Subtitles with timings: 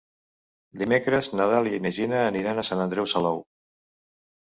[0.83, 3.43] Dimecres na Dàlia i na Gina aniran a Sant Andreu Salou.